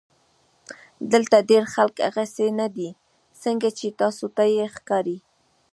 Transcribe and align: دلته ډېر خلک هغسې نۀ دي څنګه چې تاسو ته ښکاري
دلته 1.11 1.37
ډېر 1.49 1.63
خلک 1.73 1.95
هغسې 2.07 2.47
نۀ 2.57 2.67
دي 2.75 2.89
څنګه 3.43 3.67
چې 3.77 3.87
تاسو 3.99 4.25
ته 4.35 4.43
ښکاري 4.75 5.17